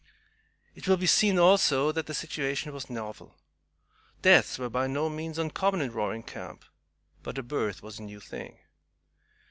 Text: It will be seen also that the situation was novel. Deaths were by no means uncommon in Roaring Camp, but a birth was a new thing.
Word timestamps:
It 0.73 0.87
will 0.87 0.97
be 0.97 1.05
seen 1.05 1.37
also 1.37 1.91
that 1.91 2.07
the 2.07 2.15
situation 2.15 2.73
was 2.73 2.89
novel. 2.89 3.35
Deaths 4.23 4.57
were 4.57 4.67
by 4.67 4.87
no 4.87 5.09
means 5.11 5.37
uncommon 5.37 5.79
in 5.81 5.91
Roaring 5.91 6.23
Camp, 6.23 6.65
but 7.21 7.37
a 7.37 7.43
birth 7.43 7.83
was 7.83 7.99
a 7.99 8.03
new 8.03 8.19
thing. 8.19 8.57